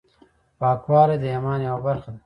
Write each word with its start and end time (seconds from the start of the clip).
پاکوالی 0.59 1.17
د 1.19 1.23
ایمان 1.31 1.59
یوه 1.67 1.81
برخه 1.87 2.09
ده. 2.13 2.19